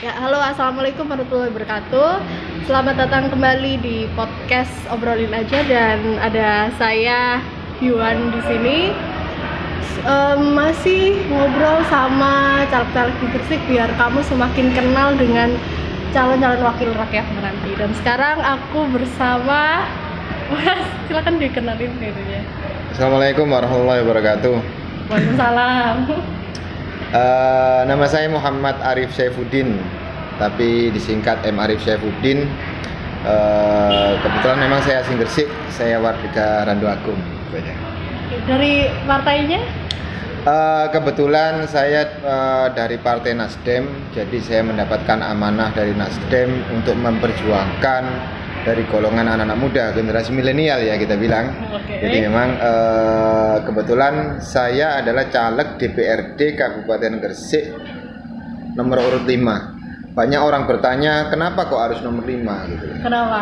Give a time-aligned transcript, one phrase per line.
[0.00, 2.24] Ya, halo assalamualaikum warahmatullahi wabarakatuh.
[2.64, 7.36] Selamat datang kembali di podcast obrolin aja dan ada saya
[7.84, 8.78] Yuan di sini
[10.00, 15.52] em, masih ngobrol sama caleg-caleg di Gresik biar kamu semakin kenal dengan
[16.16, 17.76] calon-calon wakil rakyat nanti.
[17.76, 19.84] Dan sekarang aku bersama
[20.56, 20.80] Mas,
[21.12, 22.40] silakan dikenalin dirinya.
[22.96, 24.54] Assalamualaikum warahmatullahi wabarakatuh.
[25.12, 26.39] Waalaikumsalam.
[27.10, 29.82] Eh, nama saya Muhammad Arif Saifuddin,
[30.38, 32.46] tapi disingkat M Arif Saifuddin.
[33.26, 37.18] Eh, kebetulan memang saya asing Gresik, saya warga Randu Agung.
[38.46, 39.58] Dari partainya?
[40.46, 48.06] Eh, kebetulan saya eh, dari Partai Nasdem, jadi saya mendapatkan amanah dari Nasdem untuk memperjuangkan
[48.60, 51.52] dari golongan anak-anak muda, generasi milenial ya kita bilang.
[51.72, 51.96] Oke.
[52.00, 54.14] Jadi memang eh, kebetulan
[54.44, 57.64] saya adalah caleg DPRD Kabupaten Gresik
[58.76, 60.12] nomor urut 5.
[60.12, 62.86] Banyak orang bertanya kenapa kok harus nomor 5 gitu.
[63.00, 63.38] Kenapa?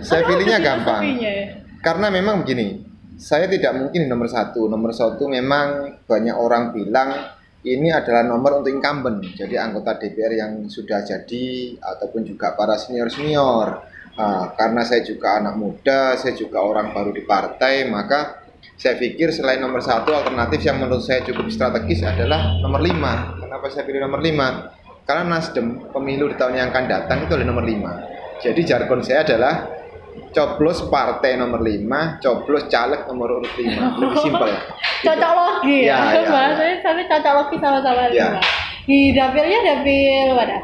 [0.00, 1.02] Saya pilihnya gampang.
[1.18, 1.58] ya?
[1.82, 2.78] Karena memang begini,
[3.18, 4.70] saya tidak mungkin di nomor satu.
[4.70, 7.10] Nomor satu memang banyak orang bilang
[7.62, 13.06] ini adalah nomor untuk incumbent, jadi anggota DPR yang sudah jadi ataupun juga para senior
[13.06, 13.91] senior.
[14.58, 18.44] Karena saya juga anak muda, saya juga orang baru di partai, maka
[18.76, 23.38] saya pikir selain nomor satu alternatif yang menurut saya cukup strategis adalah nomor lima.
[23.40, 24.74] Kenapa saya pilih nomor lima?
[25.02, 27.92] Karena Nasdem pemilu di tahun yang akan datang itu adalah nomor lima.
[28.42, 29.70] Jadi jargon saya adalah
[30.34, 34.00] coblos partai nomor 5, coblos caleg nomor urut 5.
[34.02, 34.48] Lebih simpel.
[35.06, 38.36] cocok logi ya, Ya, ya, bahasanya sampai cocok logi sama-sama Ya.
[38.36, 38.40] lima
[38.82, 40.58] di dapilnya dapil mana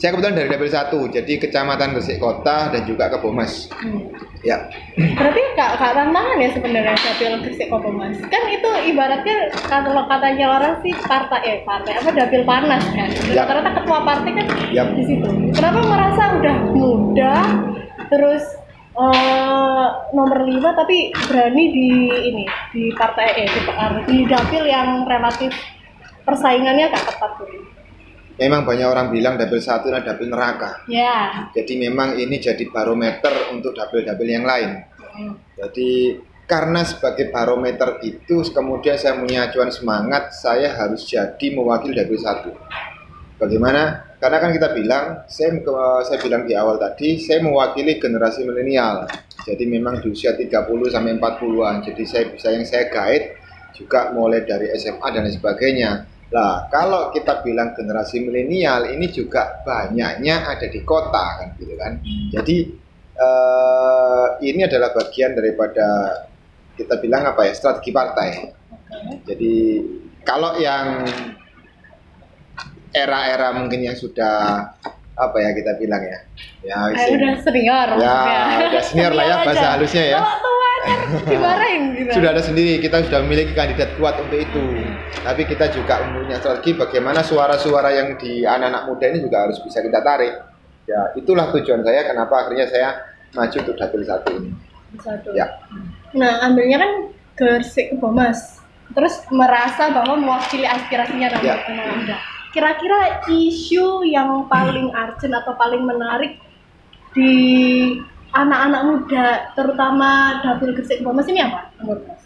[0.00, 3.68] Saya kebetulan dari dapil 1, jadi Kecamatan Gresik Kota dan juga Kebomas.
[3.76, 4.30] hmm.
[4.40, 4.56] Ya.
[4.96, 10.56] berarti kak kak tantangan ya sebenarnya dapil Gresik Kota Mas kan itu ibaratnya kalau katanya
[10.56, 13.44] orang sih partai eh partai apa dapil panas kan Ya.
[13.44, 14.88] rata-rata ketua partai kan Ya.
[14.88, 17.36] di situ kenapa merasa udah muda
[18.08, 18.40] terus
[18.96, 21.88] eh, nomor 5 tapi berani di
[22.32, 23.60] ini di partai eh di,
[24.08, 25.52] di dapil yang relatif
[26.24, 27.59] persaingannya gak ketat tuh
[28.40, 30.80] Memang banyak orang bilang dapil 1 adalah dapil neraka.
[30.88, 34.80] ya Jadi memang ini jadi barometer untuk dapil-dapil yang lain.
[35.60, 36.16] Jadi
[36.48, 42.50] karena sebagai barometer itu kemudian saya punya acuan semangat saya harus jadi mewakili dapil satu.
[43.36, 44.10] Bagaimana?
[44.20, 45.56] Karena kan kita bilang, saya
[46.04, 49.08] saya bilang di awal tadi, saya mewakili generasi milenial.
[49.48, 50.52] Jadi memang di usia 30
[50.92, 51.80] sampai 40-an.
[51.80, 53.40] Jadi saya bisa yang saya guide
[53.72, 56.04] juga mulai dari SMA dan lain sebagainya.
[56.30, 61.98] Lah, kalau kita bilang generasi milenial ini juga banyaknya ada di kota kan gitu kan.
[62.30, 62.56] Jadi
[63.18, 65.86] eh, ini adalah bagian daripada
[66.78, 68.30] kita bilang apa ya strategi partai.
[69.26, 69.54] Jadi
[70.22, 71.02] kalau yang
[72.94, 74.66] era-era mungkin yang sudah
[75.20, 76.18] apa ya kita bilang ya,
[76.64, 76.78] ya
[77.12, 78.68] udah senior ya maksudnya.
[78.72, 79.70] udah senior lah ya bahasa aja.
[79.76, 80.20] halusnya ya.
[80.24, 80.59] Kalau
[81.28, 82.10] dimarahin gitu.
[82.16, 84.64] Sudah ada sendiri, kita sudah memiliki kandidat kuat untuk itu.
[85.20, 89.84] Tapi kita juga mempunyai strategi bagaimana suara-suara yang di anak-anak muda ini juga harus bisa
[89.84, 90.32] kita tarik.
[90.88, 92.88] Ya, itulah tujuan saya kenapa akhirnya saya
[93.36, 94.50] maju untuk dapil satu ini.
[94.98, 95.28] Satu.
[95.36, 95.46] Ya.
[96.16, 96.92] Nah, ambilnya kan
[97.38, 98.58] Gresik Bomas.
[98.90, 101.54] Terus merasa bahwa mewakili aspirasinya anak Ya.
[101.62, 102.20] anak.
[102.50, 106.42] Kira-kira isu yang paling urgent atau paling menarik
[107.14, 107.32] di
[108.30, 110.10] anak-anak muda, terutama
[110.40, 111.70] dapil Gresik Bomas ini apa?
[111.78, 112.22] Menurut Mas?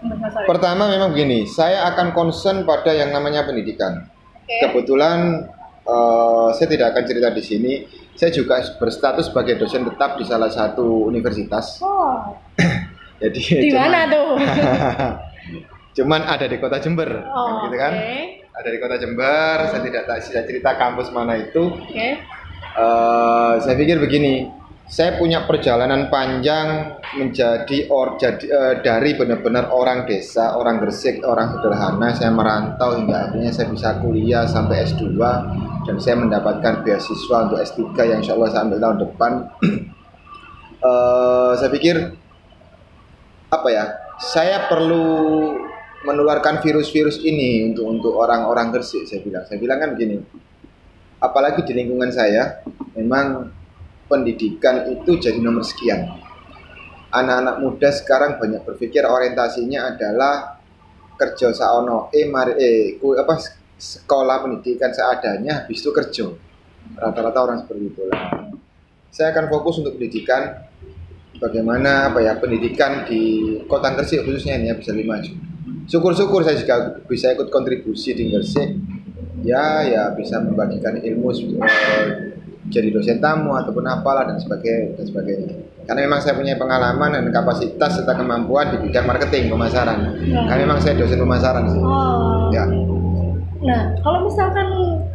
[0.00, 0.46] Menurut Mas Arif?
[0.48, 4.06] Pertama memang begini, saya akan concern pada yang namanya pendidikan.
[4.34, 4.56] Oke.
[4.66, 5.46] Kebetulan
[5.80, 7.72] eh, saya tidak akan cerita di sini.
[8.10, 11.80] Saya juga berstatus sebagai dosen tetap di salah satu universitas.
[11.80, 12.36] Oh,
[13.22, 14.28] Jadi di cuman- mana tuh?
[15.96, 17.92] Cuman ada di kota Jember, Oh, gitu kan?
[17.92, 18.18] oke.
[18.52, 19.56] Ada di kota Jember.
[19.66, 21.72] Saya tidak tak cerita kampus mana itu.
[21.72, 22.08] Oke.
[22.70, 24.46] Eh, saya pikir begini,
[24.90, 31.54] saya punya perjalanan panjang menjadi or jadi eh, dari benar-benar orang desa, orang Gresik, orang
[31.54, 32.10] sederhana.
[32.10, 35.14] Saya merantau hingga akhirnya saya bisa kuliah sampai S2
[35.86, 39.32] dan saya mendapatkan beasiswa untuk S3 yang insya Allah saya ambil tahun depan.
[40.80, 42.16] Eh, saya pikir
[43.52, 43.84] apa ya?
[44.16, 45.04] Saya perlu
[46.08, 49.04] menularkan virus-virus ini untuk untuk orang-orang Gresik.
[49.04, 50.24] Saya bilang, saya bilang kan begini
[51.20, 52.64] apalagi di lingkungan saya
[52.96, 53.52] memang
[54.10, 56.18] pendidikan itu jadi nomor sekian.
[57.14, 60.58] Anak-anak muda sekarang banyak berpikir orientasinya adalah
[61.14, 63.38] kerja saono eh mari eh ku, apa
[63.78, 66.26] sekolah pendidikan seadanya habis itu kerja.
[66.98, 68.02] Rata-rata orang seperti itu.
[68.10, 68.50] Lah
[69.10, 70.70] saya akan fokus untuk pendidikan
[71.42, 75.32] bagaimana apa ya pendidikan di kota Gresik khususnya ini ya bisa lebih maju
[75.90, 78.70] syukur-syukur saya juga bisa ikut kontribusi di Gresik
[79.40, 82.06] ya ya bisa membagikan ilmu eh,
[82.68, 85.52] jadi dosen tamu ataupun apalah dan sebagainya dan sebagainya
[85.88, 90.44] karena memang saya punya pengalaman dan kapasitas serta kemampuan di bidang marketing pemasaran Ya.
[90.46, 92.52] karena memang saya dosen pemasaran sih Oh.
[92.52, 92.64] ya
[93.60, 94.64] Nah, kalau misalkan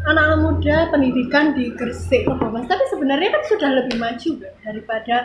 [0.06, 5.16] anak-anak muda pendidikan di Gresik Kebomas, tapi sebenarnya kan sudah lebih maju kan, daripada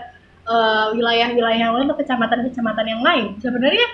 [0.48, 3.36] eh, wilayah-wilayah yang lain atau kecamatan-kecamatan yang lain.
[3.36, 3.84] Sebenarnya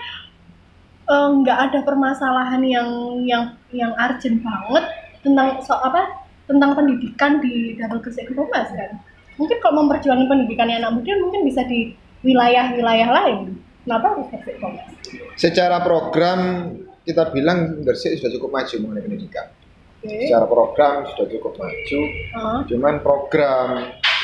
[1.07, 2.89] eh, nggak ada permasalahan yang
[3.23, 4.85] yang yang urgent banget
[5.23, 8.99] tentang so apa tentang pendidikan di Double Gresik Kebomas kan.
[9.37, 11.93] Mungkin kalau memperjuangkan pendidikan anak muda mungkin bisa di
[12.23, 13.59] wilayah-wilayah lain.
[13.83, 14.87] Kenapa harus Gresik Kebomas?
[15.37, 16.71] secara program
[17.07, 19.47] kita bilang Gresik sudah cukup maju mengenai pendidikan
[20.03, 20.27] Oke.
[20.27, 21.99] secara program sudah cukup maju
[22.35, 23.67] Ah, cuman program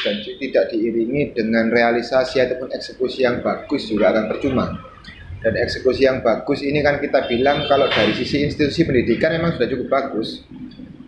[0.03, 4.65] dan tidak diiringi dengan realisasi ataupun eksekusi yang bagus juga akan percuma
[5.43, 9.67] dan eksekusi yang bagus ini kan kita bilang kalau dari sisi institusi pendidikan memang sudah
[9.67, 10.47] cukup bagus.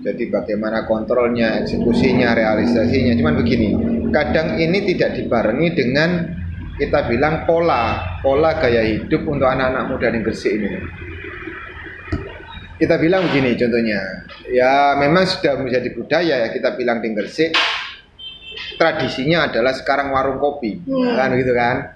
[0.06, 3.70] Jadi bagaimana kontrolnya, eksekusinya, realisasinya cuman begini.
[4.14, 6.10] Kadang ini tidak dibarengi dengan
[6.78, 10.70] kita bilang pola pola gaya hidup untuk anak-anak muda di Gresik ini.
[12.76, 17.56] Kita bilang begini contohnya ya memang sudah menjadi budaya ya kita bilang di Gresik
[18.76, 21.16] tradisinya adalah sekarang warung kopi Hmm.
[21.16, 21.96] kan gitu kan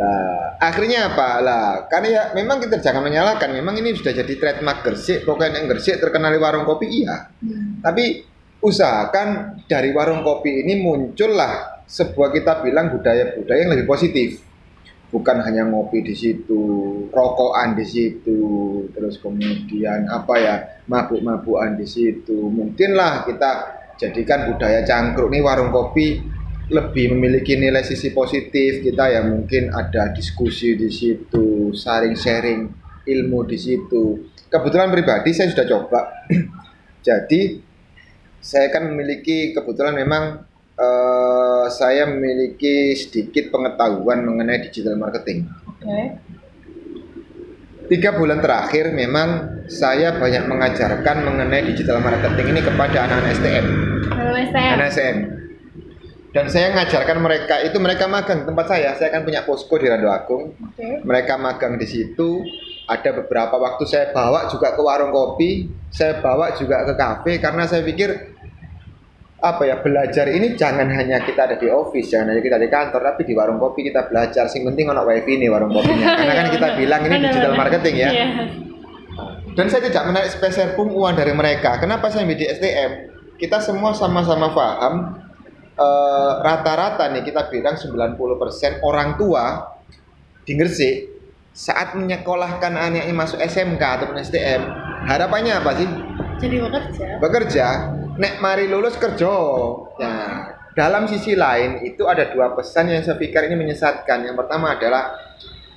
[0.00, 0.56] lah.
[0.56, 1.28] Akhirnya apa?
[1.44, 3.52] Lah karena ya memang kita jangan menyalahkan.
[3.52, 7.28] Memang ini sudah jadi trademark Gresik pokoknya yang Gresik terkenal di warung kopi iya.
[7.44, 7.84] Hmm.
[7.84, 8.24] tapi
[8.60, 14.40] usahakan dari warung kopi ini muncullah sebuah kita bilang budaya-budaya yang lebih positif.
[15.10, 16.62] Bukan hanya ngopi di situ,
[17.10, 18.38] rokokan di situ,
[18.94, 20.54] terus kemudian apa ya
[20.86, 22.46] mabuk-mabukan di situ.
[22.46, 23.50] Mungkinlah kita
[23.98, 26.22] jadikan budaya cangkruk nih warung kopi
[26.70, 32.60] lebih memiliki nilai sisi positif kita ya mungkin ada diskusi di situ, saring sharing
[33.02, 34.30] ilmu di situ.
[34.46, 36.00] Kebetulan pribadi saya sudah coba.
[37.06, 37.58] Jadi
[38.38, 40.46] saya kan memiliki kebetulan memang
[40.78, 45.50] eh, saya memiliki sedikit pengetahuan mengenai digital marketing.
[45.66, 46.00] Oke.
[47.90, 53.66] Tiga bulan terakhir memang saya banyak mengajarkan mengenai digital marketing ini kepada anak-anak STM,
[54.06, 54.70] Kalau STM.
[54.78, 55.39] anak STM.
[56.30, 58.94] Dan saya mengajarkan mereka itu mereka magang tempat saya.
[58.94, 60.54] Saya kan punya posko di Rando Agung.
[60.54, 61.02] Oke.
[61.02, 62.46] Mereka magang di situ.
[62.86, 67.62] Ada beberapa waktu saya bawa juga ke warung kopi, saya bawa juga ke kafe karena
[67.62, 68.10] saya pikir
[69.40, 73.14] apa ya belajar ini jangan hanya kita ada di office, jangan hanya kita di kantor,
[73.14, 74.50] tapi di warung kopi kita belajar.
[74.50, 76.14] Sing penting ono wifi nih warung kopinya.
[76.18, 78.10] Karena kan kita bilang ini digital marketing ya.
[78.10, 78.26] Iya.
[79.54, 81.78] Dan saya tidak menarik spesial pun uang dari mereka.
[81.78, 82.90] Kenapa saya di STM?
[83.38, 85.29] Kita semua sama-sama paham eh,
[86.44, 89.76] rata-rata nih kita bilang 90% orang tua
[90.44, 90.96] di Gresik
[91.50, 94.62] saat menyekolahkan anaknya masuk SMK ataupun STM,
[95.08, 95.88] harapannya apa sih?
[96.40, 97.06] Jadi bekerja.
[97.20, 97.66] Bekerja,
[98.16, 99.28] nek mari lulus kerja.
[100.00, 104.24] Nah, dalam sisi lain itu ada dua pesan yang saya pikir ini menyesatkan.
[104.24, 105.12] Yang pertama adalah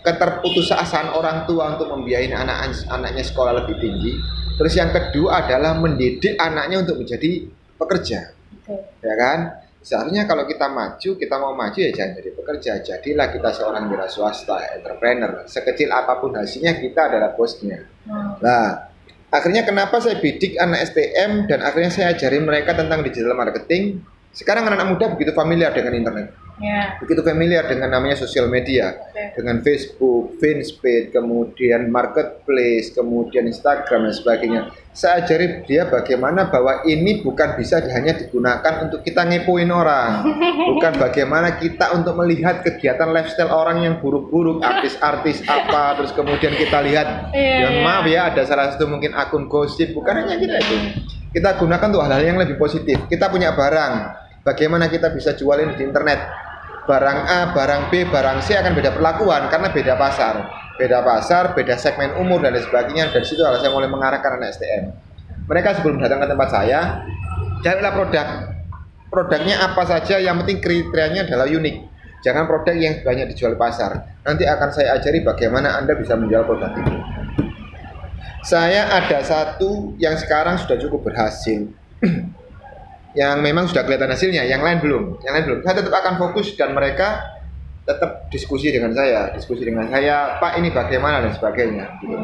[0.03, 4.13] keterputusasaan orang tua untuk membiayai anak anaknya sekolah lebih tinggi.
[4.53, 8.19] Terus yang kedua adalah mendidik anaknya untuk menjadi pekerja,
[8.61, 9.01] Oke.
[9.01, 9.39] ya kan?
[9.83, 12.71] Seharusnya kalau kita maju, kita mau maju ya jangan jadi pekerja.
[12.79, 15.43] Jadilah kita seorang wira swasta, entrepreneur.
[15.43, 17.83] Sekecil apa pun hasilnya kita adalah bosnya.
[18.07, 18.85] Nah, Nah,
[19.33, 24.05] akhirnya kenapa saya bidik anak STM dan akhirnya saya ajarin mereka tentang digital marketing.
[24.29, 26.97] Sekarang anak-anak muda begitu familiar dengan internet, ya.
[27.01, 29.39] begitu familiar dengan namanya sosial media, Oke.
[29.39, 34.61] dengan Facebook, Fanpage, kemudian marketplace, kemudian Instagram dan sebagainya.
[34.93, 40.21] Saya ajari dia bagaimana bahwa ini bukan bisa hanya digunakan untuk kita ngepoin orang,
[40.77, 46.77] bukan bagaimana kita untuk melihat kegiatan lifestyle orang yang buruk-buruk, artis-artis apa, terus kemudian kita
[46.85, 47.85] lihat Iya, yang iya.
[47.85, 50.77] maaf ya ada salah satu mungkin akun gosip bukan hanya kita itu
[51.33, 53.93] kita gunakan untuk hal-hal yang lebih positif kita punya barang
[54.45, 56.19] bagaimana kita bisa jualin di internet
[56.83, 60.35] barang A barang B barang C akan beda perlakuan karena beda pasar.
[60.73, 63.13] Beda pasar beda segmen umur dan lain sebagainya.
[63.13, 65.13] Dari situ saya mulai mengarahkan anak STM
[65.47, 66.79] mereka sebelum datang ke tempat saya
[67.63, 68.27] carilah produk.
[69.13, 71.75] Produknya apa saja yang penting kriterianya adalah unik.
[72.25, 74.17] Jangan produk yang banyak dijual di pasar.
[74.25, 76.95] Nanti akan saya ajari bagaimana anda bisa menjual produk itu.
[78.41, 81.69] Saya ada satu yang sekarang sudah cukup berhasil
[83.13, 86.57] yang memang sudah kelihatan hasilnya yang lain belum yang lain belum saya tetap akan fokus
[86.57, 87.21] dan mereka
[87.85, 92.15] tetap diskusi dengan saya diskusi dengan saya pak ini bagaimana dan sebagainya gitu.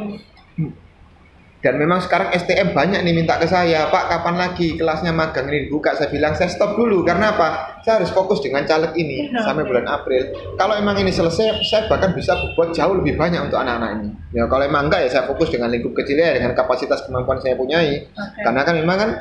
[0.59, 0.71] Hmm.
[1.59, 5.67] dan memang sekarang STM banyak nih minta ke saya, Pak kapan lagi kelasnya magang ini
[5.67, 5.91] dibuka?
[5.91, 7.79] Saya bilang saya stop dulu karena apa?
[7.83, 10.31] Saya harus fokus dengan caleg ini Iya, sampai bulan April.
[10.55, 14.09] Kalau emang ini selesai, saya bahkan bisa berbuat jauh lebih banyak untuk anak-anak ini.
[14.31, 18.07] Ya kalau emang enggak ya saya fokus dengan lingkup kecilnya dengan kapasitas kemampuan saya punyai.
[18.07, 18.39] Oke.
[18.39, 19.11] Karena kan memang kan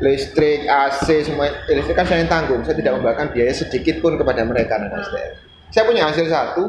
[0.00, 2.64] listrik, AC, semua listrik kan saya yang tanggung.
[2.64, 5.32] Saya tidak memberikan biaya sedikit pun kepada mereka anak STM.
[5.72, 6.64] Saya punya hasil satu,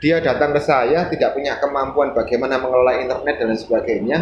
[0.00, 4.18] dia datang ke saya tidak punya kemampuan bagaimana mengelola internet dan sebagainya.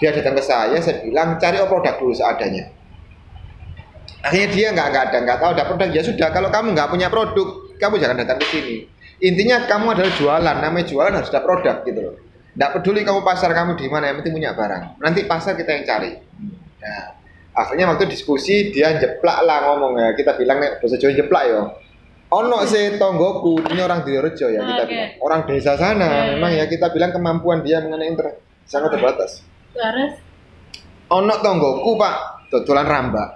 [0.00, 2.72] Dia datang ke saya, saya bilang cari produk dulu seadanya.
[4.20, 7.08] Akhirnya dia nggak nggak ada nggak tahu ada produk ya sudah kalau kamu nggak punya
[7.08, 7.48] produk
[7.80, 8.76] kamu jangan datang ke sini.
[9.20, 12.16] Intinya kamu adalah jualan, namanya jualan harus ada produk gitu loh.
[12.56, 15.00] Nggak peduli kamu pasar kamu di mana, yang penting punya barang.
[15.00, 16.10] Nanti pasar kita yang cari.
[16.80, 17.04] Nah,
[17.52, 20.08] akhirnya waktu diskusi dia jeplak lah ngomong ya.
[20.12, 21.60] Kita bilang nih bahasa Jawa jeplak ya.
[22.30, 24.90] Ono se tonggoku, ini orang Direjo ya kita Oke.
[24.90, 25.10] bilang.
[25.18, 26.24] Orang desa sana, Ya, ya.
[26.38, 29.42] memang ya kita bilang kemampuan dia mengenai internet sangat terbatas.
[29.74, 30.14] Terus
[31.10, 32.14] Ono tonggoku pak,
[32.48, 33.28] dodolan rambak.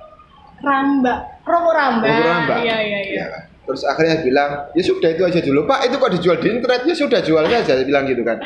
[0.63, 2.07] ramba, romo ramba.
[2.07, 2.59] Romo rambak.
[2.63, 3.25] Iya iya iya.
[3.27, 3.39] Ya.
[3.67, 6.95] Terus akhirnya bilang, ya sudah itu aja dulu Pak, itu kok dijual di internet, ya
[6.95, 8.37] sudah jual saja, saya bilang gitu kan.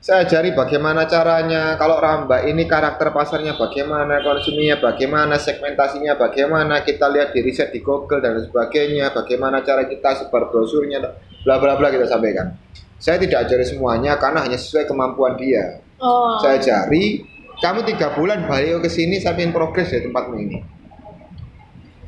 [0.00, 7.04] Saya ajari bagaimana caranya, kalau rambak ini karakter pasarnya bagaimana, konsumennya bagaimana, segmentasinya bagaimana, kita
[7.12, 11.04] lihat di riset di Google dan sebagainya, bagaimana cara kita sebar brosurnya,
[11.44, 12.48] bla bla bla kita sampaikan.
[12.96, 15.84] Saya tidak ajari semuanya karena hanya sesuai kemampuan dia.
[16.00, 16.40] Oh.
[16.40, 17.20] Saya ajari,
[17.60, 20.58] kamu tiga bulan balik ke sini sampai progres di tempatmu ini.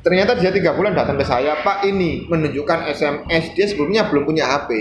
[0.00, 4.48] Ternyata dia tiga bulan datang ke saya, Pak ini menunjukkan SMS dia sebelumnya belum punya
[4.48, 4.72] HP,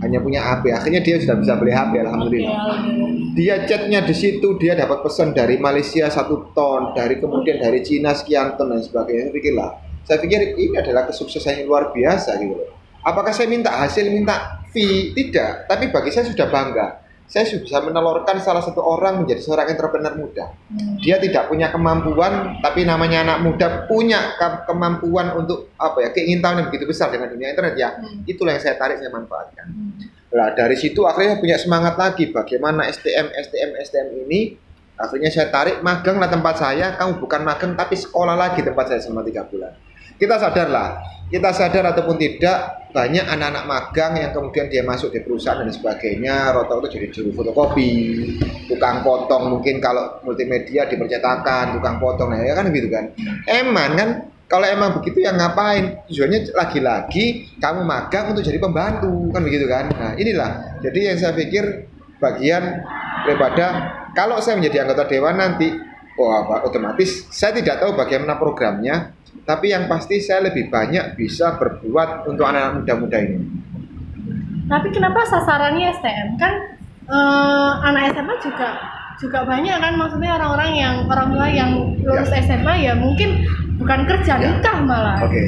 [0.00, 0.72] hanya punya HP.
[0.72, 2.56] Akhirnya dia sudah bisa beli HP, alhamdulillah.
[3.36, 8.12] Dia chatnya di situ, dia dapat pesan dari Malaysia satu ton, dari kemudian dari Cina
[8.16, 9.28] sekian ton dan sebagainya.
[9.28, 9.70] Saya pikirlah,
[10.04, 12.68] saya pikir ini adalah kesuksesan yang luar biasa gitu loh.
[13.00, 15.16] Apakah saya minta hasil, minta fee?
[15.16, 17.00] Tidak, tapi bagi saya sudah bangga.
[17.30, 20.98] Saya sudah bisa menelurkan salah satu orang menjadi seorang entrepreneur muda Hmm.
[20.98, 26.58] dia tidak punya kemampuan tapi namanya anak muda punya ke- kemampuan untuk apa ya keinginan
[26.58, 28.22] yang begitu besar dengan dunia internet ya Hmm.
[28.24, 29.94] itulah yang saya tarik saya manfaatkan Hmm.
[30.30, 34.40] Nah dari situ akhirnya punya semangat lagi bagaimana STM STM STM ini
[35.00, 39.00] akhirnya saya tarik magang lah tempat saya kamu bukan magang tapi sekolah lagi tempat saya
[39.00, 39.72] selama tiga bulan.
[40.20, 41.00] Kita sadarlah.
[41.30, 46.50] Kita sadar ataupun tidak banyak anak-anak magang yang kemudian dia masuk di perusahaan dan sebagainya
[46.50, 47.92] rata-rata jadi juru fotokopi
[48.66, 53.14] tukang potong mungkin kalau multimedia di percetakan tukang potong ya kan gitu kan.
[53.46, 54.08] Eman kan
[54.50, 56.02] kalau emang begitu ya ngapain?
[56.10, 59.86] Tujuannya lagi-lagi kamu magang untuk jadi pembantu kan begitu kan?
[59.94, 60.82] Nah inilah.
[60.82, 61.89] Jadi yang saya pikir
[62.20, 62.84] bagian
[63.24, 63.66] daripada
[64.12, 65.72] kalau saya menjadi anggota dewan nanti
[66.14, 69.10] oh apa otomatis saya tidak tahu bagaimana programnya
[69.42, 73.38] tapi yang pasti saya lebih banyak bisa berbuat untuk anak-anak muda-muda ini
[74.66, 76.52] Tapi kenapa sasarannya STM kan
[77.04, 78.68] eh, anak SMA juga
[79.16, 83.44] juga banyak kan maksudnya orang-orang yang orang tua yang lulus SMA ya mungkin
[83.76, 84.48] bukan kerja Ya.
[84.50, 85.18] nikah malah.
[85.20, 85.44] oke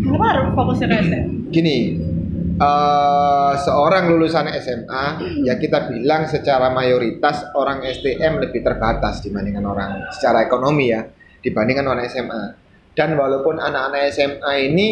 [0.00, 1.26] Kenapa harus fokusnya ke STM?
[1.50, 1.76] gini
[2.58, 5.04] eh, seorang lulusan SMA
[5.42, 11.02] ya kita bilang secara mayoritas orang STM lebih terbatas dibandingkan orang secara ekonomi ya
[11.42, 12.42] dibandingkan orang SMA
[12.94, 14.86] dan walaupun anak-anak SMA ini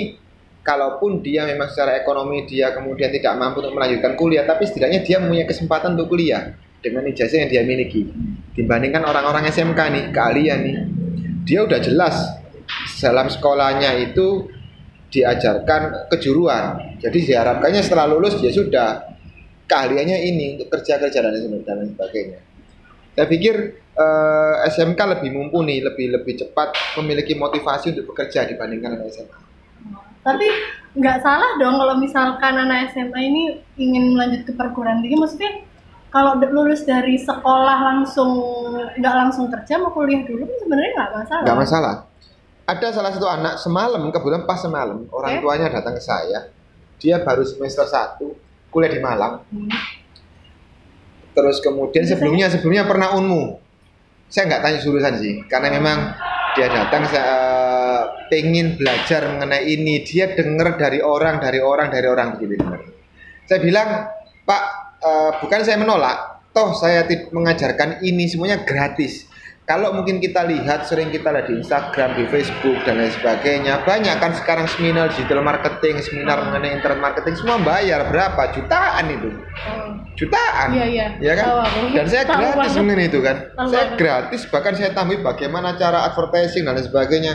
[0.62, 5.18] kalaupun dia memang secara ekonomi dia kemudian tidak mampu untuk melanjutkan kuliah tapi setidaknya dia
[5.18, 8.10] punya kesempatan untuk kuliah dengan ijazah yang dia miliki.
[8.58, 10.76] Dibandingkan orang-orang SMK nih kalian nih
[11.46, 12.14] dia udah jelas
[12.98, 14.50] dalam sekolahnya itu
[15.12, 16.96] diajarkan kejuruan.
[16.96, 19.12] Jadi diharapkannya setelah lulus dia sudah
[19.68, 22.40] keahliannya ini untuk kerja-kerja dan lain sebagainya.
[23.12, 29.12] Saya pikir eh, SMK lebih mumpuni, lebih lebih cepat memiliki motivasi untuk bekerja dibandingkan anak
[29.12, 29.38] SMA.
[30.22, 30.46] Tapi
[30.96, 33.42] nggak salah dong kalau misalkan anak SMA ini
[33.76, 35.52] ingin melanjut ke perguruan tinggi, maksudnya
[36.08, 38.32] kalau lulus dari sekolah langsung
[38.96, 41.44] nggak langsung kerja mau kuliah dulu sebenarnya nggak masalah.
[41.44, 41.94] Nggak masalah.
[42.62, 46.46] Ada salah satu anak semalam, kebetulan pas semalam, orang tuanya datang ke saya.
[47.02, 48.22] Dia baru semester 1,
[48.70, 49.42] kuliah di Malang.
[49.50, 49.66] Hmm.
[51.34, 53.58] Terus kemudian Biasanya- sebelumnya sebelumnya pernah unmu.
[54.30, 55.98] Saya nggak tanya jurusan sih, karena memang
[56.56, 57.36] dia datang saya
[58.30, 60.00] pengen belajar mengenai ini.
[60.06, 62.80] Dia dengar dari orang, dari orang, dari orang begitu dengar.
[63.44, 63.88] Saya bilang,
[64.46, 64.62] Pak,
[65.02, 69.28] eh, bukan saya menolak, toh saya mengajarkan ini semuanya gratis.
[69.72, 74.20] Kalau mungkin kita lihat, sering kita lihat di Instagram, di Facebook dan lain sebagainya, banyak
[74.20, 78.52] kan sekarang seminar digital marketing, seminar mengenai internet marketing, semua bayar berapa?
[78.52, 79.96] Jutaan itu Oh.
[80.12, 80.76] jutaan.
[80.76, 81.06] Iya, iya.
[81.24, 81.46] Ya kan?
[81.48, 81.80] Tahu aku.
[81.96, 83.36] Dan saya Tahu gratis mengenai itu kan.
[83.48, 87.32] Tahu saya gratis bahkan saya tambah bagaimana cara advertising dan lain sebagainya.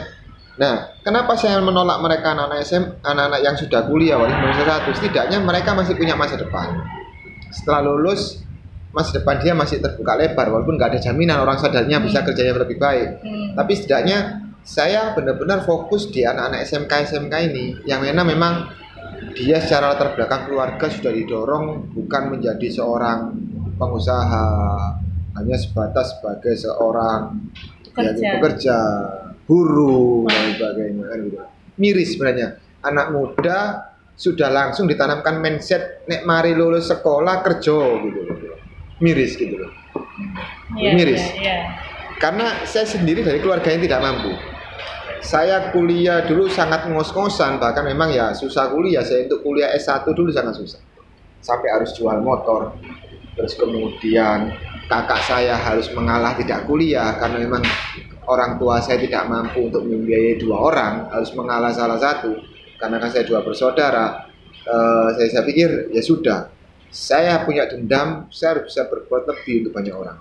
[0.61, 4.89] Nah, kenapa saya menolak mereka anak-anak SM, anak-anak yang sudah kuliah wali semester satu?
[4.93, 6.69] Setidaknya mereka masih punya masa depan.
[7.49, 8.45] Setelah lulus,
[8.89, 12.27] masa depan dia masih terbuka lebar walaupun nggak ada jaminan orang sadarnya bisa Hmm.
[12.27, 13.53] kerjanya lebih baik Hmm.
[13.53, 14.17] tapi setidaknya
[14.63, 18.53] saya benar-benar fokus di anak-anak SMK SMK ini yang mana memang
[19.31, 23.31] dia secara latar belakang keluarga sudah didorong bukan menjadi seorang
[23.77, 24.45] pengusaha
[25.37, 27.37] hanya sebatas sebagai seorang
[27.95, 28.77] ya, Pekerja.
[29.45, 31.37] buruh dan sebagainya kan gitu
[31.77, 32.47] miris sebenarnya
[32.81, 33.59] anak muda
[34.17, 38.21] sudah langsung ditanamkan mindset nek mari lulus sekolah kerja gitu
[39.03, 39.71] miris gitu loh.
[40.77, 41.23] Iya, miris.
[41.37, 41.57] iya, iya.
[42.17, 44.33] karena saya sendiri dari keluarga yang tidak mampu.
[45.21, 49.01] Saya kuliah dulu sangat ngos-ngosan bahkan memang ya susah kuliah.
[49.01, 50.81] Saya untuk kuliah S1 dulu sangat susah.
[51.41, 52.73] Sampai harus jual motor.
[53.37, 54.53] Terus kemudian
[54.89, 57.61] kakak saya harus mengalah tidak kuliah karena memang
[58.25, 62.33] orang tua saya tidak mampu untuk membiayai dua orang harus mengalah salah satu.
[62.77, 64.27] Karena kan saya dua bersaudara
[64.67, 66.51] Eh, saya, saya pikir ya sudah
[66.91, 70.17] saya punya dendam saya harus bisa berbuat lebih untuk banyak orang.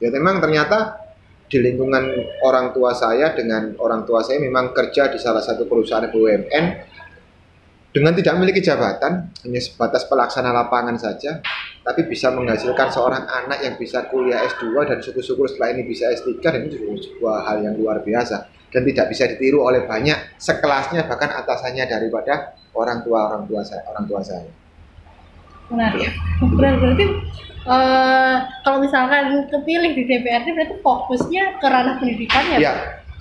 [0.00, 0.96] Ya memang ternyata
[1.50, 2.14] di lingkungan
[2.46, 6.64] orang tua saya dengan orang tua saya memang kerja di salah satu perusahaan BUMN
[7.90, 11.42] dengan tidak memiliki jabatan hanya sebatas pelaksana lapangan saja
[11.82, 16.38] tapi bisa menghasilkan seorang anak yang bisa kuliah S2 dan syukur-syukur setelah ini bisa S3
[16.38, 18.46] dan itu juga sebuah hal yang luar biasa.
[18.70, 23.82] Dan tidak bisa ditiru oleh banyak sekelasnya bahkan atasannya daripada orang tua orang tua saya
[23.90, 24.46] orang tua saya
[25.70, 26.10] menarik
[26.40, 27.04] Benar, berarti
[27.64, 28.36] eh,
[28.66, 32.72] kalau misalkan kepilih di DPRD berarti fokusnya ke ranah pendidikan ya Ya,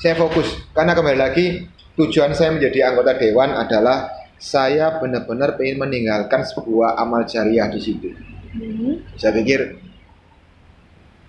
[0.01, 6.47] saya fokus karena kembali lagi tujuan saya menjadi anggota dewan adalah saya benar-benar ingin meninggalkan
[6.47, 8.09] sebuah amal jariah di situ.
[8.55, 9.03] Hmm.
[9.19, 9.75] Saya pikir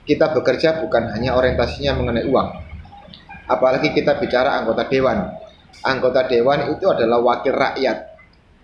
[0.07, 2.49] kita bekerja bukan hanya orientasinya mengenai uang.
[3.51, 5.27] Apalagi kita bicara anggota dewan.
[5.83, 8.10] Anggota dewan itu adalah wakil rakyat.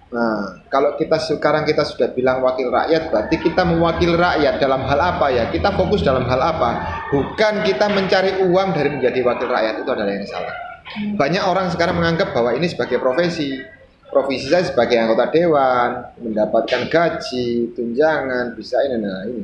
[0.07, 5.01] Nah, kalau kita sekarang kita sudah bilang wakil rakyat, berarti kita mewakili rakyat dalam hal
[5.03, 5.51] apa ya?
[5.51, 6.71] Kita fokus dalam hal apa?
[7.11, 10.55] Bukan kita mencari uang dari menjadi wakil rakyat itu adalah yang salah.
[11.19, 13.59] Banyak orang sekarang menganggap bahwa ini sebagai profesi.
[14.07, 19.43] Profesi saya sebagai anggota dewan, mendapatkan gaji, tunjangan, bisa ini, nah ini.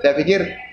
[0.00, 0.67] Saya pikir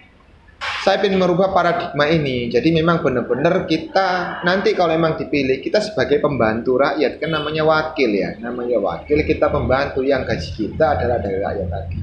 [0.85, 2.45] saya ingin merubah paradigma ini.
[2.45, 8.13] Jadi memang benar-benar kita nanti kalau memang dipilih kita sebagai pembantu rakyat kan namanya wakil
[8.13, 11.97] ya, namanya wakil kita pembantu yang gaji kita adalah dari rakyat tadi.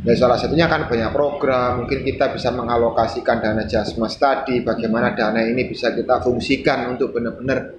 [0.00, 5.44] Ya salah satunya kan banyak program, mungkin kita bisa mengalokasikan dana jasmas tadi, bagaimana dana
[5.44, 7.74] ini bisa kita fungsikan untuk benar-benar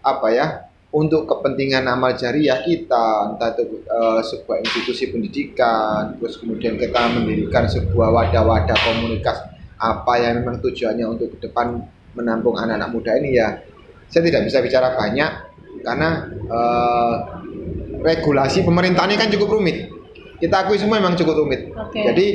[0.00, 0.46] apa ya,
[0.88, 7.68] untuk kepentingan amal jariah kita, entah itu eh, sebuah institusi pendidikan, terus kemudian kita mendirikan
[7.68, 9.44] sebuah wadah-wadah komunitas
[9.78, 11.84] apa yang memang tujuannya untuk ke depan
[12.16, 13.60] menampung anak-anak muda ini ya.
[14.08, 15.30] Saya tidak bisa bicara banyak
[15.84, 16.10] karena
[16.48, 17.14] eh,
[18.00, 19.92] regulasi pemerintah ini kan cukup rumit.
[20.40, 21.68] Kita akui semua memang cukup rumit.
[21.76, 22.00] Oke.
[22.00, 22.26] Jadi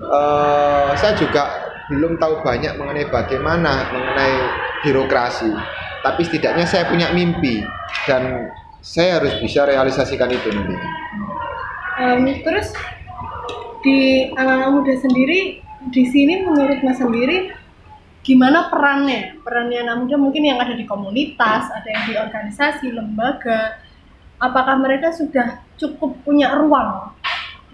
[0.00, 4.34] eh, saya juga belum tahu banyak mengenai bagaimana mengenai
[4.80, 5.52] birokrasi.
[6.02, 7.62] Tapi setidaknya saya punya mimpi
[8.06, 10.76] dan saya harus bisa realisasikan itu nanti.
[11.98, 12.70] Em, terus
[13.82, 17.50] di anak-anak muda sendiri di sini menurut mas sendiri
[18.22, 19.38] gimana perannya?
[19.42, 23.82] Perannya anak muda mungkin yang ada di komunitas ada yang di organisasi lembaga.
[24.38, 27.10] Apakah mereka sudah cukup punya ruang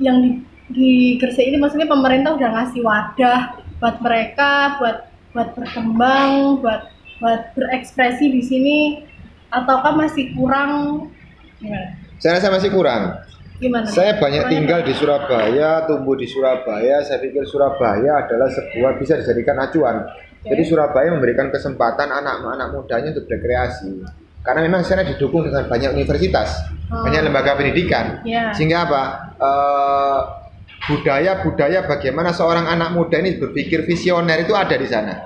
[0.00, 0.30] yang di,
[0.72, 1.60] di Gresik ini?
[1.60, 3.40] Maksudnya pemerintah udah ngasih wadah
[3.76, 4.98] buat mereka buat
[5.37, 8.79] buat berkembang buat buat berekspresi di sini
[9.48, 11.07] ataukah masih kurang
[11.59, 13.03] gimana Saya rasa masih kurang.
[13.55, 16.98] gimana Saya banyak Kurangnya tinggal di Surabaya, tumbuh di Surabaya.
[17.03, 20.03] Saya pikir Surabaya adalah sebuah bisa dijadikan acuan.
[20.42, 24.03] Jadi Surabaya memberikan kesempatan anak-anak mudanya untuk berkreasi.
[24.44, 27.00] Karena memang sana didukung dengan banyak universitas, Oh.
[27.00, 28.20] banyak lembaga pendidikan.
[28.29, 28.53] Ya.
[28.53, 29.03] Sehingga apa?
[29.40, 30.20] Eh,
[30.85, 35.16] budaya-budaya bagaimana seorang anak muda ini berpikir visioner itu ada di sana.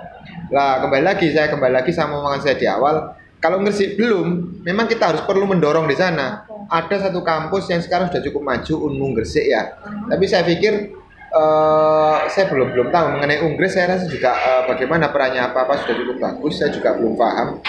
[0.48, 3.16] Lah kembali lagi saya kembali lagi sama omongan saya di awal.
[3.38, 6.42] Kalau Gresik belum, memang kita harus perlu mendorong di sana.
[6.66, 9.78] Ada satu kampus yang sekarang sudah cukup maju Unmu Gresik ya.
[10.10, 10.90] Tapi saya pikir
[11.30, 13.78] eh, saya belum belum tahu mengenai Unggres.
[13.78, 16.58] Saya rasa juga eh, bagaimana perannya apa apa sudah cukup bagus.
[16.58, 17.62] Saya juga belum paham.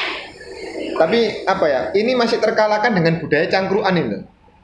[0.97, 1.81] Tapi apa ya?
[1.93, 4.23] Ini masih terkalahkan dengan budaya cangkruan ini loh.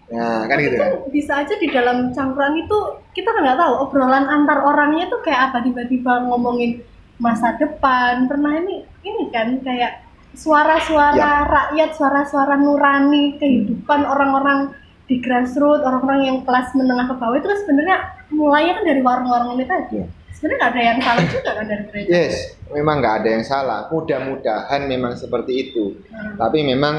[0.09, 0.89] Nah kan gitu kan.
[1.13, 2.77] Bisa aja di dalam cangkruan itu
[3.13, 6.81] kita kan nggak tahu obrolan antar orangnya tuh kayak apa tiba-tiba ngomongin
[7.17, 10.03] masa depan pernah ini ini kan kayak
[10.35, 11.43] suara-suara Ya.
[11.43, 14.75] rakyat suara-suara nurani kehidupan orang-orang
[15.05, 17.97] di grassroots orang-orang yang kelas menengah ke bawah itu kan sebenarnya
[18.29, 20.05] mulainya kan dari warung-warung ini tadi Ya.
[20.29, 22.35] sebenarnya nggak ada yang salah juga kan dari gereja Yes,
[22.67, 23.79] memang nggak ada yang salah.
[23.87, 25.95] Mudah-mudahan memang seperti itu.
[26.11, 26.35] Hmm.
[26.35, 26.95] Tapi memang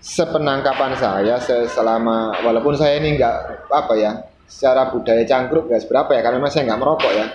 [0.00, 3.36] sepenangkapan saya se- selama walaupun saya ini nggak
[3.68, 4.12] apa ya,
[4.48, 7.26] secara budaya cangkruk nggak seberapa ya karena memang saya nggak merokok ya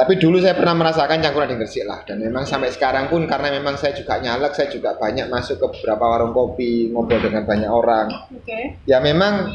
[0.00, 2.00] tapi dulu saya pernah merasakan cangkruan di Gresik lah.
[2.08, 5.66] Dan memang sampai sekarang pun karena memang saya juga nyalek saya juga banyak masuk ke
[5.76, 8.08] beberapa warung kopi ngobrol dengan banyak orang.
[8.32, 8.80] Oke.
[8.88, 9.52] ya memang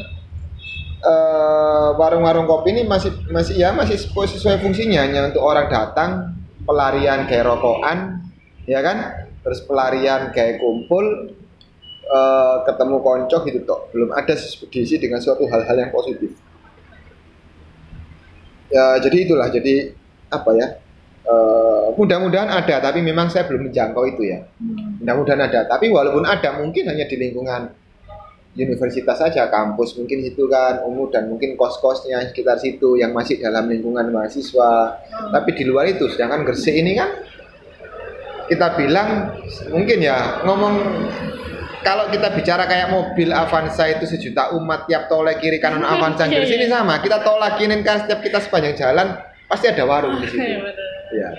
[1.02, 5.02] eh, warung-warung kopi ini masih masih ya masih sesuai fungsinya.
[5.02, 8.30] Hanya untuk orang datang pelarian kayak rokokan
[8.70, 9.26] ya kan?
[9.42, 11.34] Terus pelarian kayak kumpul
[12.06, 14.38] eh, ketemu konco gitu toh belum ada
[14.70, 16.38] diisi dengan suatu hal-hal yang positif.
[18.70, 19.50] Ya jadi itulah.
[19.50, 20.05] Jadi
[20.42, 20.66] apa ya
[21.24, 24.44] eh, mudah-mudahan ada tapi memang saya belum menjangkau itu ya.
[24.60, 25.00] Hmm.
[25.00, 27.72] mudah-mudahan ada tapi walaupun ada mungkin hanya di lingkungan
[28.56, 33.68] universitas saja kampus mungkin situ kan umum dan mungkin kos-kosnya sekitar situ yang masih dalam
[33.68, 34.96] lingkungan mahasiswa.
[35.28, 37.12] Tapi di luar itu sedangkan Gresik ini kan
[38.48, 39.36] kita bilang
[39.68, 40.74] mungkin ya ngomong
[41.84, 46.56] kalau kita bicara kayak mobil Avanza itu sejuta umat tiap tolak kiri kanan Avanza Gresik
[46.56, 47.04] ini sama.
[47.04, 50.88] Kita tolak kiri kan setiap kita sepanjang jalan pasti ada warung di situ Iya, betul.
[51.14, 51.30] ya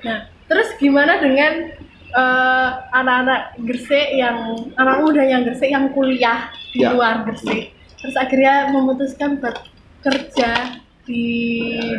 [0.00, 1.70] Nah, terus gimana dengan
[2.10, 4.38] eh, anak-anak Gresik yang
[4.74, 6.90] anak muda yang Gresik yang kuliah di Ya.
[6.90, 9.58] luar Gresik, terus akhirnya memutuskan buat
[10.00, 11.22] kerja di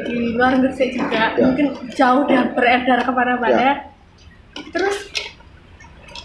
[0.04, 1.44] di luar Gresik juga, Ya.
[1.44, 3.56] mungkin jauh dan beredar ke mana-mana.
[3.56, 3.74] Ya.
[4.68, 5.11] Terus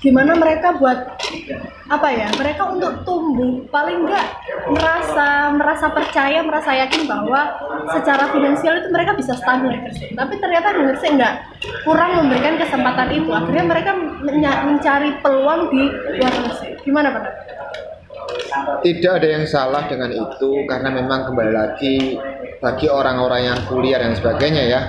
[0.06, 1.18] gimana mereka buat
[1.90, 2.30] apa ya?
[2.38, 4.26] Mereka untuk tumbuh paling enggak
[4.70, 7.58] merasa merasa percaya, merasa yakin bahwa
[7.90, 9.74] secara finansial itu mereka bisa stabil.
[10.14, 11.42] Tapi ternyata Gresik enggak
[11.82, 13.30] kurang memberikan kesempatan itu.
[13.34, 13.90] Akhirnya mereka
[14.62, 15.82] mencari peluang di
[16.22, 16.86] luar Gresik.
[16.86, 17.24] Gimana Pak?
[18.86, 22.14] Tidak ada yang salah dengan itu karena memang kembali lagi
[22.62, 24.80] bagi orang-orang yang kuliah dan sebagainya ya.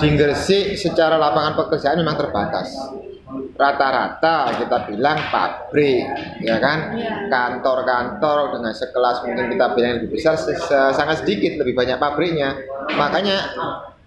[0.00, 2.72] Di Gresik secara lapangan pekerjaan memang terbatas.
[3.54, 6.02] Rata-rata kita bilang pabrik,
[6.42, 6.98] ya kan?
[6.98, 7.30] Iya.
[7.30, 10.34] Kantor-kantor dengan sekelas mungkin kita bilang yang lebih besar
[10.90, 12.58] sangat sedikit lebih banyak pabriknya.
[12.98, 13.36] Makanya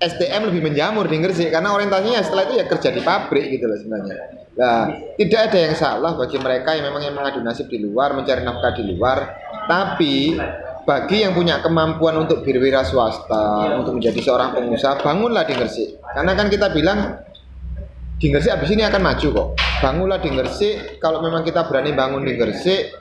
[0.04, 3.78] SDM lebih menjamur di Gresik karena orientasinya setelah itu ya kerja di pabrik gitu loh
[3.80, 4.16] sebenarnya.
[4.54, 8.44] Nah, tidak ada yang salah bagi mereka yang memang yang mengadu nasib di luar, mencari
[8.44, 9.18] nafkah di luar.
[9.64, 10.36] Tapi
[10.84, 16.04] bagi yang punya kemampuan untuk berwira swasta, untuk menjadi seorang pengusaha, bangunlah di Gresik.
[16.04, 17.24] Karena kan kita bilang
[18.24, 19.48] di Gresik abis ini akan maju kok.
[19.84, 20.96] Bangunlah di Gresik.
[21.04, 22.96] Kalau memang kita berani bangun di Gresik,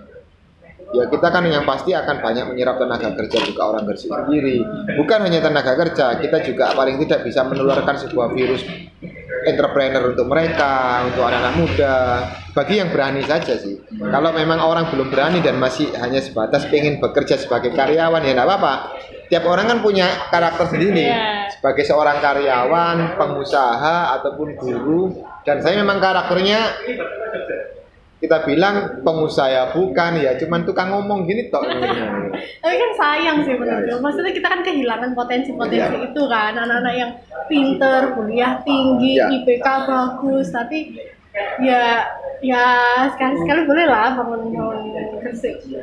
[0.91, 4.59] ya kita kan yang pasti akan banyak menyerap tenaga kerja juga orang Gresik sendiri.
[4.99, 8.67] Bukan hanya tenaga kerja, kita juga paling tidak bisa menularkan sebuah virus
[9.47, 11.97] entrepreneur untuk mereka, untuk anak-anak muda.
[12.51, 13.79] Bagi yang berani saja sih.
[13.95, 18.49] Kalau memang orang belum berani dan masih hanya sebatas pengen bekerja sebagai karyawan ya nggak
[18.51, 18.75] apa-apa.
[19.33, 21.49] Tiap orang kan punya karakter sendiri Iya.
[21.49, 26.61] sebagai seorang karyawan, pengusaha ataupun guru dan saya memang karakternya
[28.21, 31.65] kita bilang pengusaha bukan ya cuman tukang ngomong gini tok
[32.63, 33.99] Tapi kan sayang sih menurutku.
[33.99, 36.07] Maksudnya kita kan kehilangan potensi-potensi Iya.
[36.07, 36.53] itu kan.
[36.55, 37.11] Anak-anak yang
[37.49, 39.27] pinter, kuliah tinggi, Iya.
[39.33, 40.95] IPK bagus, tapi
[41.65, 42.05] ya
[42.45, 42.65] ya
[43.15, 44.79] sekali-sekali boleh lah bangun bangun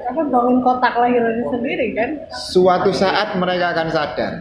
[0.05, 2.09] apa bangun kotak lahiran sendiri kan.
[2.29, 4.33] suatu saat mereka akan sadar.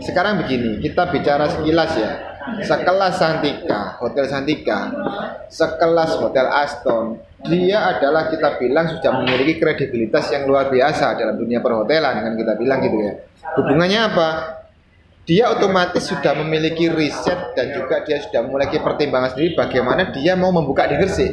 [0.00, 2.12] Sekarang begini kita bicara sekilas ya.
[2.44, 4.92] Sekelas Santika Hotel Santika.
[5.48, 7.16] Sekelas Hotel Aston.
[7.44, 12.52] Dia adalah kita bilang sudah memiliki kredibilitas yang luar biasa dalam dunia perhotelan kan kita
[12.56, 13.12] bilang gitu ya.
[13.60, 14.28] Hubungannya apa
[15.24, 20.52] dia otomatis sudah memiliki riset dan juga dia sudah memiliki pertimbangan sendiri bagaimana dia mau
[20.52, 21.32] membuka di Gresik.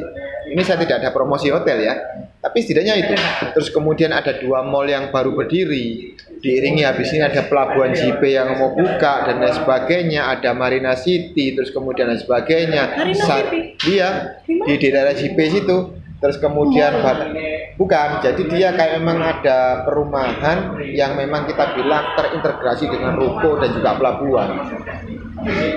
[0.52, 1.96] Ini saya tidak ada promosi hotel ya,
[2.44, 3.14] tapi setidaknya itu.
[3.56, 8.60] Terus kemudian ada dua mall yang baru berdiri, diiringi habis ini ada pelabuhan JP yang
[8.60, 12.84] mau buka dan lain sebagainya, ada Marina City, terus kemudian dan sebagainya.
[13.00, 13.60] Marina City?
[13.96, 14.10] Iya,
[14.48, 15.78] di daerah JP situ.
[16.22, 17.34] Terus kemudian Mall.
[17.82, 23.74] bukan, jadi dia kayak memang ada perumahan yang memang kita bilang terintegrasi dengan ruko dan
[23.74, 24.50] juga pelabuhan.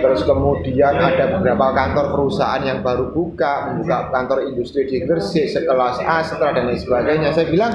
[0.04, 6.04] Terus kemudian ada beberapa kantor perusahaan yang baru buka, membuka kantor industri di Gresik sekelas
[6.04, 7.32] Astra dan lain sebagainya.
[7.32, 7.72] Saya bilang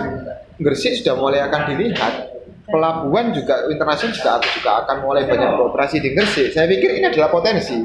[0.62, 2.38] Gresik sudah mulai akan dilihat.
[2.70, 6.54] Pelabuhan juga internasional juga juga akan mulai banyak beroperasi di Gresik.
[6.54, 7.82] Saya pikir ini adalah potensi.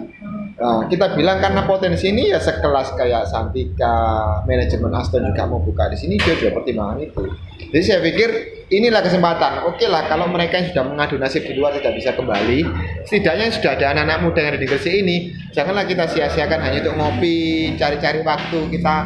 [0.55, 5.91] Nah, kita bilang karena potensi ini ya sekelas kayak Santika, manajemen Aston juga mau buka
[5.91, 7.27] di sini dia juga pertimbangan itu.
[7.75, 8.29] Jadi saya pikir
[8.71, 9.67] inilah kesempatan.
[9.67, 12.71] Oke lah kalau mereka yang sudah mengadu nasib di luar tidak bisa kembali,
[13.03, 15.17] setidaknya sudah ada anak-anak muda yang ada di Gresik ini.
[15.51, 18.97] Janganlah kita sia-siakan hanya untuk ngopi, cari-cari waktu kita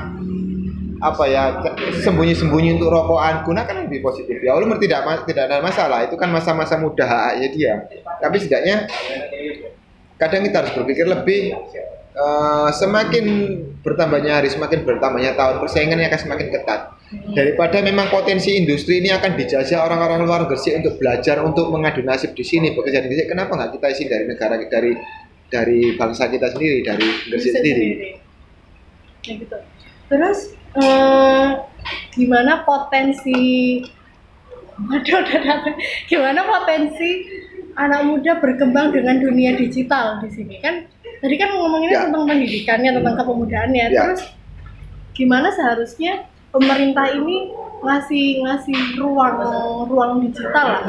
[0.99, 1.63] apa ya
[2.03, 6.75] sembunyi-sembunyi untuk rokokan gunakan lebih positif ya walaupun tidak tidak ada masalah itu kan masa-masa
[6.75, 7.75] muda haknya dia
[8.19, 8.91] tapi setidaknya
[10.19, 11.55] kadang kita harus berpikir lebih
[12.13, 13.25] eh, semakin
[13.81, 16.81] bertambahnya hari semakin bertambahnya tahun persaingannya akan semakin ketat
[17.33, 22.37] daripada memang potensi industri ini akan dijajah orang-orang luar Gresik untuk belajar untuk mengadu nasib
[22.37, 24.93] di sini bekerja di Gresik kenapa nggak kita isi dari negara dari
[25.49, 27.89] dari bangsa kita sendiri dari Gresik sendiri
[29.19, 29.59] Kayak gitu.
[30.09, 30.39] Terus
[30.79, 31.49] eh,
[32.15, 33.41] gimana potensi
[34.89, 35.27] Waduh.
[36.07, 37.27] Gimana potensi
[37.79, 40.83] anak muda berkembang dengan dunia digital di sini kan?
[41.19, 42.05] Tadi kan ngomonginnya Ya.
[42.07, 43.85] tentang pendidikannya, tentang kepemudaannya.
[43.91, 44.03] Ya.
[44.05, 44.23] Terus
[45.15, 49.37] gimana seharusnya pemerintah ini ngasih ngasih ruang
[49.87, 50.85] ruang digital lah?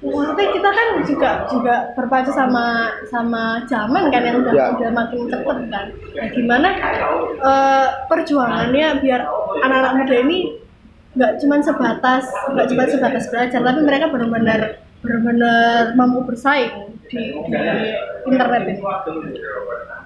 [0.00, 4.66] Maksudnya kita kan juga juga berpacu sama sama zaman kan yang udah Ya.
[4.72, 5.86] udah makin cepet kan.
[5.92, 6.68] Nah, gimana
[7.36, 9.20] eh, perjuangannya biar
[9.60, 10.38] anak-anak muda ini
[11.10, 17.58] nggak cuma sebatas nggak cuma sebatas belajar tapi mereka benar-benar benar-benar mampu bersaing di, di
[18.28, 18.80] internet ini.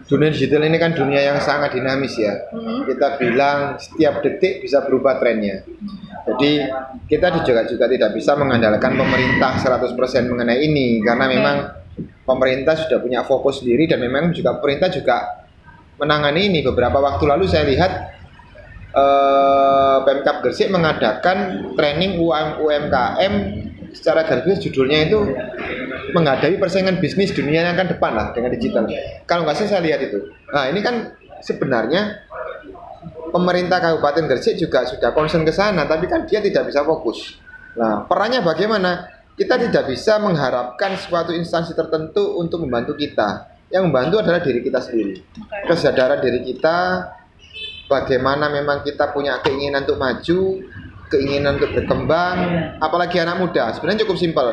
[0.05, 2.49] dunia digital ini kan dunia yang sangat dinamis ya.
[2.53, 2.85] Hmm.
[2.87, 5.67] kita bilang setiap detik bisa berubah trennya.
[6.25, 6.53] Jadi
[7.09, 9.97] kita juga juga tidak bisa mengandalkan pemerintah 100%
[10.31, 11.01] mengenai ini.
[11.05, 11.57] Karena memang
[12.25, 15.45] pemerintah sudah punya fokus sendiri dan memang juga pemerintah juga
[16.01, 16.61] menangani ini.
[16.65, 17.93] Beberapa waktu lalu saya lihat
[18.93, 23.35] eh, Pemkap Gresik mengadakan training UM, UMKM
[23.95, 25.19] secara gratis judulnya itu
[26.13, 28.85] menghadapi persaingan bisnis dunia yang akan depan lah dengan digital.
[29.25, 30.35] Kalau nggak saya lihat itu.
[30.51, 32.27] Nah ini kan sebenarnya
[33.31, 37.39] pemerintah Kabupaten Gresik juga sudah concern ke sana, tapi kan dia tidak bisa fokus.
[37.79, 39.15] Nah perannya bagaimana?
[39.35, 43.51] Kita tidak bisa mengharapkan suatu instansi tertentu untuk membantu kita.
[43.67, 45.19] Yang membantu adalah diri kita sendiri.
[45.67, 47.11] Kesadaran diri kita,
[47.91, 50.41] bagaimana memang kita punya keinginan untuk maju,
[51.15, 52.37] keinginan untuk berkembang,
[52.83, 53.71] apalagi anak muda.
[53.79, 54.47] Sebenarnya cukup simpel.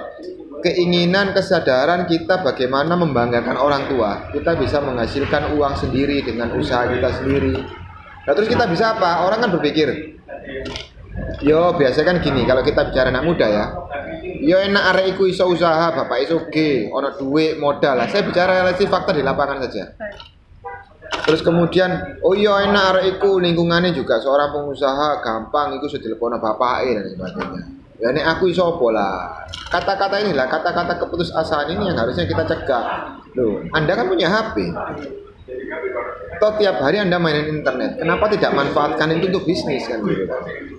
[0.61, 4.29] Keinginan, kesadaran kita bagaimana membanggakan orang tua.
[4.29, 7.57] Kita bisa menghasilkan uang sendiri dengan usaha kita sendiri.
[8.21, 9.25] Nah, terus kita bisa apa?
[9.25, 9.89] Orang kan berpikir,
[11.41, 13.65] yo biasa kan gini, kalau kita bicara anak muda ya,
[14.45, 18.05] yo enak arek iku iso usaha, bapak iso oke, ono duit, modal lah.
[18.05, 19.97] Saya bicara realistis fakta di lapangan saja.
[21.11, 26.87] Terus kemudian, oh iya enak arek iku lingkungannya juga seorang pengusaha gampang iku sudah bapak
[26.87, 27.63] dan sebagainya.
[28.01, 29.45] Ya nek aku iso lah.
[29.69, 32.83] Kata-kata inilah kata-kata keputusasaan ini yang harusnya kita cegah.
[33.37, 34.73] Loh, Anda kan punya HP.
[36.41, 38.01] Toh tiap hari Anda mainin internet.
[38.01, 40.25] Kenapa tidak manfaatkan itu untuk bisnis kan gitu.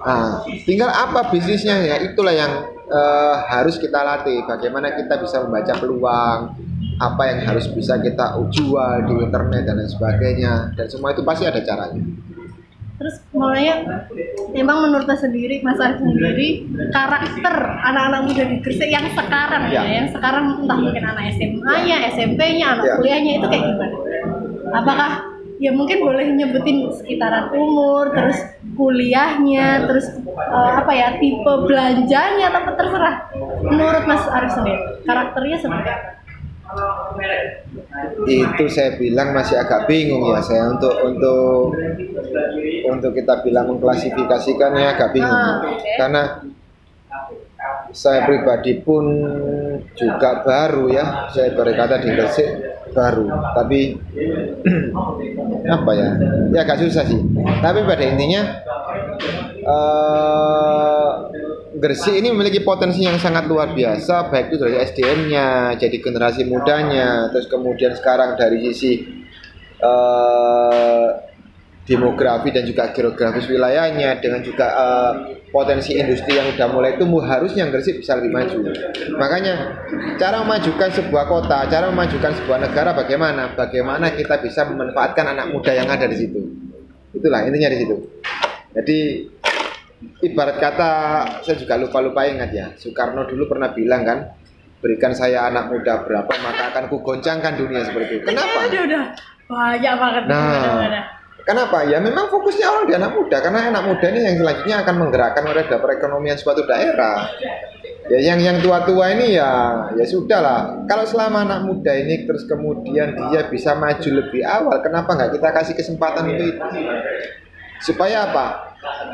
[0.03, 4.43] Nah, tinggal apa bisnisnya ya itulah yang eh, harus kita latih.
[4.43, 6.39] Bagaimana kita bisa membaca peluang,
[7.03, 11.45] apa yang harus bisa kita jual di internet dan lain sebagainya dan semua itu pasti
[11.45, 11.99] ada caranya
[12.93, 14.07] Terus mulanya
[14.55, 17.51] memang menurut saya sendiri, Mas Arif sendiri karakter
[17.83, 20.07] anak-anak muda di Gresik yang sekarang ya, Ya.
[20.07, 22.95] yang sekarang entah mungkin anak SMA-nya, SMP-nya, anak Ya.
[23.03, 23.97] kuliahnya itu kayak gimana?
[24.71, 25.11] Apakah
[25.59, 28.39] ya mungkin boleh nyebutin sekitaran umur, terus
[28.79, 33.17] kuliahnya, terus eh, apa ya tipe belanjanya atau terserah.
[33.67, 36.22] Menurut Mas Arif sendiri karakternya seperti apa?
[38.27, 41.77] Itu saya bilang masih agak bingung ya saya untuk untuk
[42.89, 45.33] untuk kita bilang mengklasifikasikannya agak bingung.
[45.33, 45.61] Ah,
[45.99, 46.23] karena
[47.93, 49.05] saya pribadi pun
[49.93, 52.49] juga baru ya saya berkata di Gresik
[52.97, 53.29] baru.
[53.57, 53.81] Tapi
[55.77, 56.09] apa ya
[56.53, 57.21] ya agak susah sih.
[57.61, 58.43] Tapi pada intinya
[59.63, 61.11] eh
[61.83, 67.27] Gresik ini memiliki potensi yang sangat luar biasa baik itu dari SDM-nya jadi generasi mudanya
[67.35, 69.03] terus kemudian sekarang dari sisi
[69.83, 71.33] eh
[71.83, 75.13] demografi dan juga geografis wilayahnya dengan juga eh,
[75.51, 78.71] potensi industri yang sudah mulai tumbuh harusnya Gresik bisa lebih maju.
[79.19, 79.55] Makanya
[80.17, 83.53] cara memajukan sebuah kota, cara memajukan sebuah negara bagaimana?
[83.59, 86.41] Bagaimana kita bisa memanfaatkan anak muda yang ada di situ.
[87.13, 87.97] Itulah intinya di situ.
[88.73, 88.99] Jadi
[90.23, 90.91] ibarat kata
[91.43, 92.67] saya juga lupa-lupa ingat ya.
[92.79, 94.19] Soekarno dulu pernah bilang kan,
[94.83, 98.27] berikan saya anak muda berapa maka akan kugoncangkan dunia seperti itu.
[98.27, 98.67] Kenapa?
[98.67, 99.05] Udah udah
[99.47, 100.23] banyak banget.
[100.27, 101.23] Nah.
[101.43, 101.83] Kenapa?
[101.91, 105.43] Ya memang fokusnya orang di anak muda karena anak muda ini yang selanjutnya akan menggerakkan
[105.43, 107.27] roda perekonomian suatu daerah.
[108.07, 109.51] Ya yang yang tua-tua ini ya
[109.99, 110.61] ya sudah lah.
[110.87, 115.49] Kalau selama anak muda ini terus kemudian dia bisa maju lebih awal, kenapa nggak kita
[115.51, 116.63] kasih kesempatan untuk itu?
[117.83, 118.72] Supaya apa?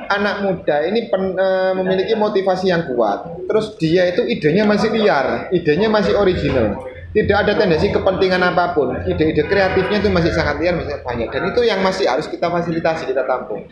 [0.09, 3.45] Anak muda ini pen- eh, memiliki motivasi yang kuat.
[3.45, 6.81] Terus dia itu idenya masih liar, idenya masih original.
[7.09, 8.93] Tidak ada tendensi kepentingan apa pun.
[9.05, 11.29] Ide-ide kreatifnya itu masih sangat liar, masih banyak.
[11.33, 13.65] Dan itu yang masih harus kita fasilitasi, kita tampung.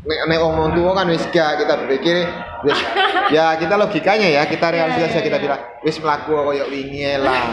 [0.00, 2.24] Nek, nek omong tua kan wis gak kita berpikir
[2.64, 2.78] wis
[3.36, 7.52] ya kita logikanya ya kita realisasi aja kita bilang wis melaku koyo wingi lah.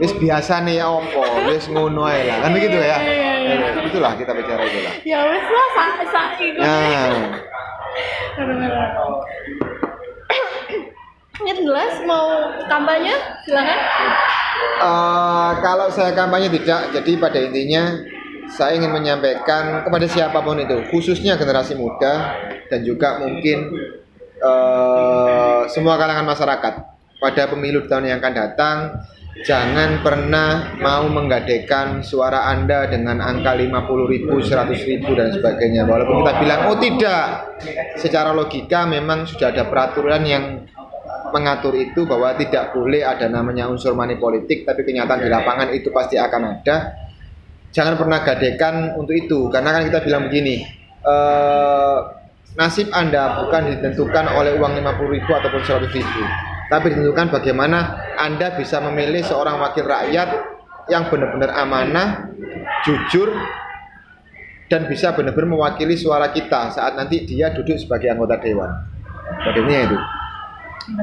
[0.00, 1.20] Wis biasa nih ya opo
[1.52, 2.40] wis ngono ae lah.
[2.40, 2.96] Kan begitu ya?
[2.96, 3.68] Iya, iya, iya.
[3.76, 6.64] Eh, itulah kita bicara itulah Ya wes lah, sa sa ikut.
[6.64, 7.12] Nah,
[11.34, 13.12] Ini jelas mau kampanye?
[13.44, 13.78] Silakan.
[14.80, 17.92] Eh, kalau saya kampanye tidak, jadi pada intinya
[18.52, 22.36] saya ingin menyampaikan kepada siapa pun itu, khususnya generasi muda
[22.68, 23.72] dan juga mungkin
[24.38, 26.74] eh, semua kalangan masyarakat
[27.22, 28.76] pada pemilu tahun yang akan datang,
[29.48, 35.88] jangan pernah mau menggadekan suara Anda dengan angka 50 ribu, 100 ribu dan sebagainya.
[35.88, 37.56] Walaupun kita bilang, oh tidak,
[37.96, 40.44] secara logika memang sudah ada peraturan yang
[41.34, 45.90] mengatur itu bahwa tidak boleh ada namanya unsur money politik tapi kenyataan di lapangan itu
[45.90, 46.94] pasti akan ada
[47.74, 50.62] jangan pernah gadekan untuk itu karena kan kita bilang begini
[51.02, 51.98] eh,
[52.54, 56.22] nasib anda bukan ditentukan oleh uang 50 ribu ataupun 100 ribu
[56.70, 60.54] tapi ditentukan bagaimana anda bisa memilih seorang wakil rakyat
[60.88, 62.30] yang benar-benar amanah
[62.86, 63.32] jujur
[64.68, 68.70] dan bisa benar-benar mewakili suara kita saat nanti dia duduk sebagai anggota dewan.
[69.44, 69.98] Modelnya itu?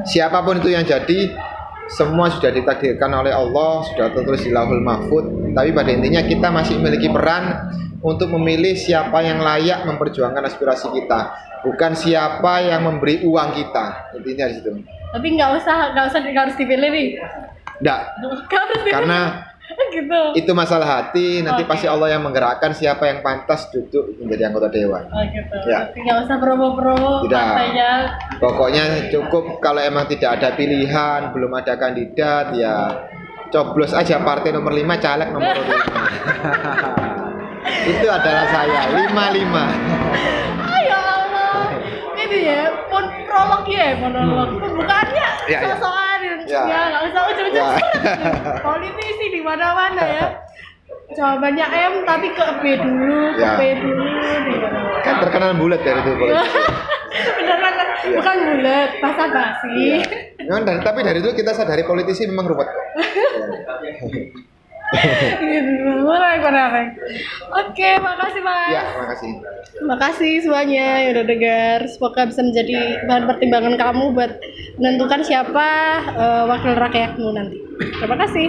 [0.06, 1.34] Siapa pun itu yang jadi
[1.92, 5.52] semua sudah ditakdirkan oleh Allah sudah tertulis di lauhul mahfud.
[5.52, 11.36] Tapi pada intinya kita masih memiliki peran untuk memilih siapa yang layak memperjuangkan aspirasi kita.
[11.62, 14.16] Bukan siapa yang memberi uang kita.
[14.18, 14.70] Intinya di situ.
[15.12, 17.08] Tapi nggak usah nggak usah nggak harus dipilih nih.
[17.82, 19.51] enggak Nggak karena
[19.92, 20.20] gitu.
[20.34, 21.70] itu masalah hati nanti Oke.
[21.70, 25.56] pasti Allah yang menggerakkan siapa yang pantas duduk menjadi anggota dewan Oh gitu.
[25.68, 25.92] Ya.
[25.92, 27.36] Nggak usah promo-promo Tidak.
[27.36, 27.90] partainya.
[28.40, 33.04] Pokoknya cukup kalau emang tidak ada pilihan, belum ada kandidat ya
[33.52, 37.12] coblos aja partai nomor 5 caleg nomor 5.
[37.92, 39.04] Itu adalah saya 55.
[40.64, 41.76] Ah ya Allah.
[42.16, 44.48] Ini ya, pun prolog ya, monolog.
[44.58, 45.74] Pembukaannya Ya, ya.
[46.52, 46.62] Ya.
[46.62, 47.70] Ya, nggak usah ujung-ujung Ya.
[48.68, 50.26] Politisi di mana-mana ya.
[51.12, 53.56] Jawabannya M tapi ke B dulu, ke Ya.
[53.56, 54.04] B dulu.
[55.00, 56.60] Kan terkenal bulat dari itu politisi.
[57.38, 58.18] Beneran Iya.
[58.18, 60.02] bukan bulat, basa basi.
[60.40, 62.66] Memang dari- tapi dari itu kita sadari politisi memang ruwet.
[65.40, 66.92] Gitu, mulai menarik.
[67.48, 68.72] Oke, makasih Mas.
[68.72, 69.30] Ya, makasih.
[69.72, 71.78] Terima kasih semuanya yang udah dengar.
[71.88, 72.78] Semoga bisa menjadi
[73.08, 74.32] bahan pertimbangan kamu buat
[74.76, 75.68] menentukan siapa
[76.12, 77.58] eh, wakil rakyatmu nanti.
[77.98, 78.46] Terima kasih.